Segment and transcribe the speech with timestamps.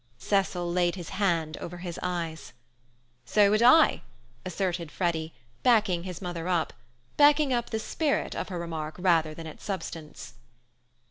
[0.17, 2.53] Cecil laid his hand over his eyes.
[3.23, 4.01] "So would I,"
[4.43, 5.31] asserted Freddy,
[5.61, 10.33] backing his mother up—backing up the spirit of her remark rather than the substance.